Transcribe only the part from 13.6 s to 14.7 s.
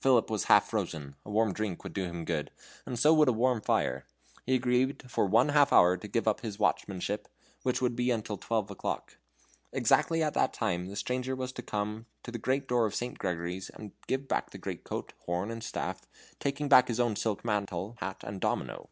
and give back the